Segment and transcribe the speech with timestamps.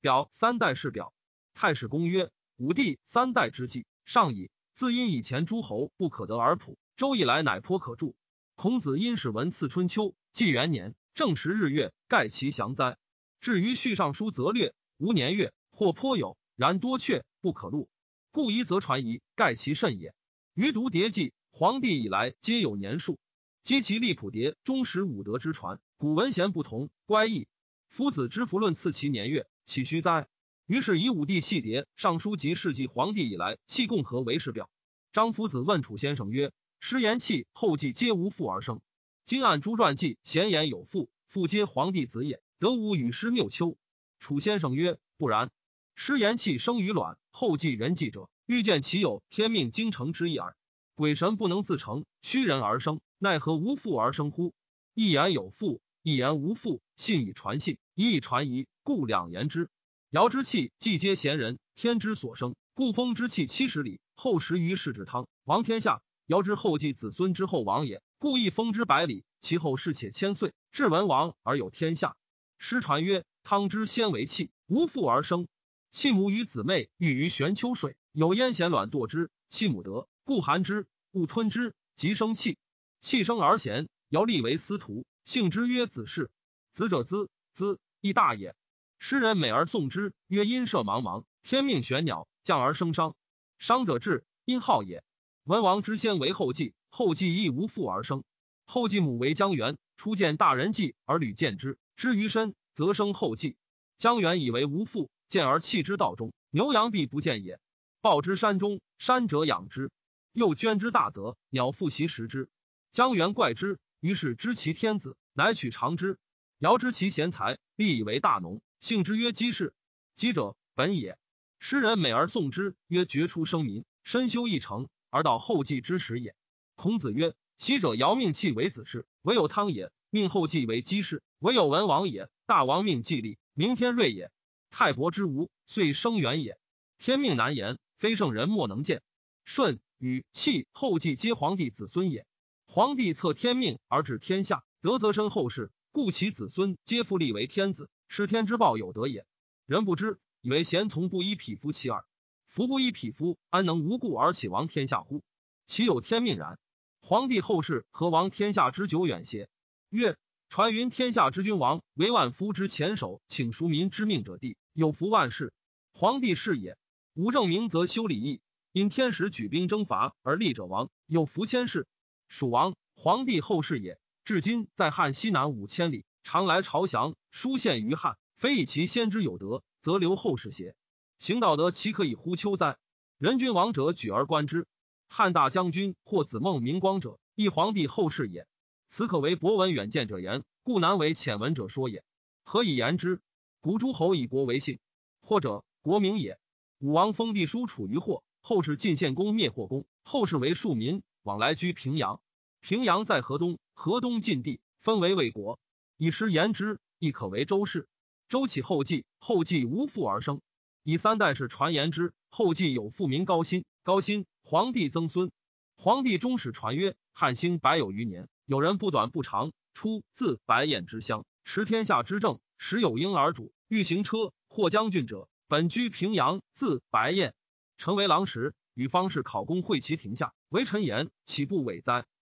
[0.00, 1.12] 表三代世表。
[1.54, 4.50] 太史公曰：武帝三代之际，上矣。
[4.72, 8.14] 自因以前诸侯不可得而普，周以来乃颇可著。
[8.54, 12.96] 孔子因使文次春秋，纪元年正时日月，盖其祥哉。
[13.40, 17.88] 至于续尚书，则略无年月，或颇有，然多阙不可录。
[18.30, 20.14] 故疑则传疑，盖其甚也。
[20.54, 23.18] 余读牒记，皇帝以来皆有年数，
[23.64, 25.80] 积其立谱牒，忠实武德之传。
[25.96, 27.48] 古文贤不同，乖异。
[27.88, 30.28] 夫子之弗论赐其年月，岂虚哉？
[30.66, 34.70] 于是以武帝细牒，尚书及世纪皇帝以来弃共和为世表。
[35.12, 38.80] 张夫子问楚先生曰：“师言气后继皆无父而生，
[39.24, 43.76] 今按诸传记，贤言有父，父皆皇帝子也，得无与师谬丘？”
[44.20, 45.50] 楚先生曰：“不然。
[45.94, 50.54] 师言气生于卵，后继人继者，欲见其有天命精诚之意耳。
[50.94, 54.52] 鬼神不能自成，虚人而生，奈何无父而生乎？
[54.94, 59.68] 一言有父，一言无父，信以传信，一以传疑，故两言之。”
[60.08, 62.56] 尧之气，既皆贤人，天之所生。
[62.72, 66.00] 故风之气七十里，后十余世之汤，王天下。
[66.24, 69.26] 尧之后继子孙之后王也，故亦封之百里。
[69.38, 72.16] 其后世且千岁，至文王而有天下。
[72.56, 75.46] 师传曰：汤之先为气，无父而生。
[75.90, 82.56] 气母与姊妹育于玄丘水，有咽咸卵堕之，气母得，故含之，勿吞之，即生气。
[82.98, 86.30] 气生而贤，尧立为司徒，姓之曰子氏。
[86.72, 88.56] 子者资，资亦大也。
[88.98, 93.14] 诗人美而颂之，曰：“阴射茫茫，天命玄鸟，降而生商。
[93.58, 95.04] 商者至，阴号也。
[95.44, 98.24] 文王之先为后继，后继亦无父而生。
[98.64, 103.58] 后继母为姜元，初见大人继而屡见之，之于身，则生后继。
[103.98, 106.32] 姜元以为无父，见而弃之道中。
[106.48, 107.60] 牛羊必不见也。
[108.00, 109.90] 报之山中，山者养之，
[110.32, 112.48] 又捐之大泽，鸟复习食之。
[112.92, 116.18] 姜元怪之，于是知其天子，乃取长之。
[116.58, 119.74] 尧知其贤才，立以为大农。”姓之曰姬氏，
[120.14, 121.18] 姬者本也。
[121.58, 126.36] 诗人美而颂之，曰绝出生民，身修一成，而到后继之时也。
[126.76, 132.28] 孔子曰：昔者尧命契为子氏，唯有汤也；命后继为姬氏，唯有文王也。
[132.46, 134.30] 大王命季历，明天瑞也。
[134.70, 136.56] 太伯之无，遂生元也。
[136.98, 139.02] 天命难言，非圣人莫能见。
[139.44, 142.26] 舜与契后继皆皇帝子孙也。
[142.70, 147.88] 皇帝测天命而治天下，德则身后世，故其子孙皆复立为天子。
[148.08, 149.24] 是天之报有德也，
[149.64, 152.04] 人不知，以为贤从不依匹夫其耳。
[152.46, 155.22] 夫不依匹夫，安能无故而起亡天下乎？
[155.64, 156.58] 其有天命然。
[157.00, 159.48] 皇帝后世何亡天下之久远邪？
[159.88, 160.18] 曰：
[160.50, 165.54] 传云天下之君王为万夫之前首，请赎民之命者，帝有福万世。
[165.94, 166.76] 皇帝是也。
[167.14, 168.42] 无正明则修礼义，
[168.72, 171.86] 因天时举兵征伐而立者亡，有福千世。
[172.28, 176.04] 蜀王皇帝后世也，至今在汉西南五千里。
[176.22, 180.76] 常来朝降，书献于汉，非以其先之有德，则留后世邪？
[181.18, 182.76] 行道德，岂可以乎丘哉？
[183.16, 184.66] 人君王者，举而观之。
[185.08, 188.46] 汉大将军或子孟明光者，亦皇帝后世也。
[188.88, 192.04] 此可为博闻远见者言，故难为浅闻者说也。
[192.44, 193.22] 何以言之？
[193.62, 194.78] 古诸侯以国为信，
[195.22, 196.38] 或者国名也。
[196.78, 202.20] 武王封地叔处于霍，后世晋献公灭霍公，后世为庶民，往来居平阳。
[202.60, 205.58] 平阳在河东，河东晋地，分为魏国。
[205.96, 207.88] 以师言之，亦可为周氏。
[208.28, 210.40] 周起后继，后继无父而生。
[210.82, 213.64] 以三代是传言之，后继有父名高辛。
[213.82, 215.30] 高辛，皇帝曾孙。
[215.76, 227.34] 皇帝终始传曰：汉兴百有余年，有人不短不长，出自白燕之乡，持天下之政，时有婴儿主，欲行车，或将军者，本居平阳，字白燕。
[227.76, 232.06] 成为郎时，与方士考公会其亭下，为臣言，岂不伟哉？